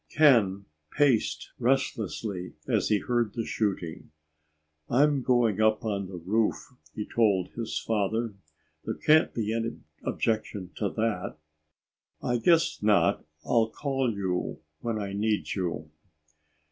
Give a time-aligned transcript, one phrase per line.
[0.09, 4.09] Ken paced restlessly as he heard the shooting.
[4.89, 8.33] "I'm going up on the roof," he told his father.
[8.83, 11.37] "There can't be any objection to that."
[12.19, 13.23] "I guess not.
[13.45, 15.91] I'll call you when we need you."